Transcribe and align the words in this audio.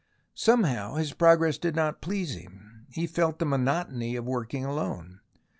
Somehow 0.33 0.95
his 0.95 1.13
progress 1.13 1.59
did 1.59 1.75
not 1.75 2.01
please 2.01 2.33
him, 2.33 2.87
he 2.89 3.05
felt 3.05 3.37
the 3.37 3.45
monotony 3.45 4.15
of 4.15 4.25
working 4.25 4.65
alone. 4.65 5.19